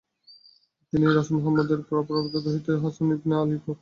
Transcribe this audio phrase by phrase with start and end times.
[0.93, 3.69] তিনি রাসুল মুহাম্মাদ এর প্র-প্র-প্র-দৌহিত্র এবং হাসান ইবনে আলীর প্র-পৌত্র।